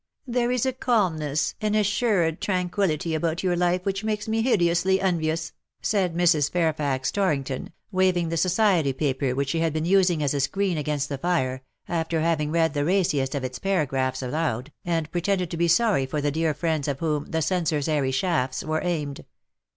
^' 0.29 0.33
There 0.33 0.49
is 0.49 0.65
a 0.65 0.73
calmness— 0.73 1.53
an 1.61 1.75
assured 1.75 2.41
tranquillity 2.41 3.13
about 3.13 3.43
your 3.43 3.55
life 3.55 3.85
which 3.85 4.03
makes 4.03 4.27
me 4.27 4.41
hideously 4.41 4.99
envious,^' 4.99 5.51
174 5.51 5.53
"and 5.53 5.53
pale 5.53 5.61
from 5.61 5.73
the 5.75 5.77
past 5.77 5.91
said 5.91 6.15
Mrs. 6.15 6.51
Fairfax 6.51 7.11
Torrington, 7.11 7.73
waving 7.91 8.29
ttie 8.31 8.39
Society 8.39 8.93
paper 8.93 9.35
which 9.35 9.49
she 9.49 9.59
had 9.59 9.73
been 9.73 9.85
using 9.85 10.23
as 10.23 10.33
a 10.33 10.39
screen 10.39 10.79
against 10.79 11.07
the 11.07 11.19
firC; 11.19 11.59
after 11.87 12.21
having 12.21 12.49
read 12.51 12.73
the 12.73 12.83
raciest 12.83 13.35
of 13.35 13.43
its 13.43 13.59
paragraphs 13.59 14.23
aloud; 14.23 14.71
and 14.83 15.11
pretended 15.11 15.51
to 15.51 15.55
be 15.57 15.67
sorry 15.67 16.07
for 16.07 16.19
the 16.19 16.31
dear 16.31 16.55
friends 16.55 16.87
at 16.87 16.97
whom 16.97 17.27
the 17.29 17.37
censor^s 17.37 17.87
airy 17.87 18.09
shafts 18.09 18.63
were 18.63 18.81
aimed. 18.83 19.23